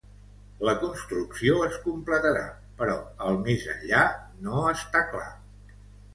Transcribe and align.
La 0.67 0.73
construcció 0.83 1.59
es 1.65 1.77
completarà, 1.83 2.41
però 2.81 2.97
el 3.27 3.39
més 3.49 3.67
enllà 3.75 4.03
no 4.49 4.65
està 4.73 5.05
clar. 5.15 5.29